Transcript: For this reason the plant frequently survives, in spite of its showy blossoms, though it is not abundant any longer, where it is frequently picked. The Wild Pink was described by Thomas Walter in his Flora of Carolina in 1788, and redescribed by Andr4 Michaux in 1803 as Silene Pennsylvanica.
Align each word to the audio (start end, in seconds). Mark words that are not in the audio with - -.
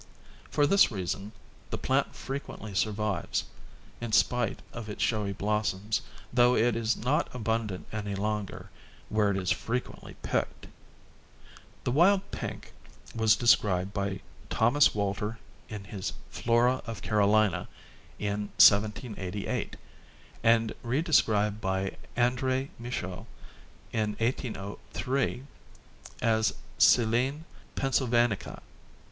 For 0.49 0.65
this 0.65 0.91
reason 0.91 1.31
the 1.69 1.77
plant 1.77 2.15
frequently 2.15 2.73
survives, 2.73 3.43
in 4.01 4.13
spite 4.13 4.63
of 4.73 4.89
its 4.89 5.03
showy 5.03 5.31
blossoms, 5.31 6.01
though 6.33 6.55
it 6.55 6.75
is 6.75 6.97
not 6.97 7.29
abundant 7.35 7.85
any 7.91 8.15
longer, 8.15 8.71
where 9.09 9.29
it 9.29 9.37
is 9.37 9.51
frequently 9.51 10.15
picked. 10.23 10.65
The 11.83 11.91
Wild 11.91 12.31
Pink 12.31 12.73
was 13.13 13.35
described 13.35 13.93
by 13.93 14.21
Thomas 14.49 14.95
Walter 14.95 15.37
in 15.69 15.83
his 15.83 16.13
Flora 16.31 16.81
of 16.87 17.03
Carolina 17.03 17.67
in 18.17 18.49
1788, 18.57 19.75
and 20.43 20.73
redescribed 20.83 21.61
by 21.61 21.95
Andr4 22.17 22.69
Michaux 22.79 23.27
in 23.93 24.15
1803 24.17 25.43
as 26.23 26.55
Silene 26.79 27.45
Pennsylvanica. 27.75 28.63